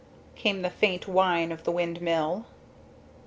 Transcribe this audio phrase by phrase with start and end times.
[0.33, 2.47] came the faint whine of the windmill.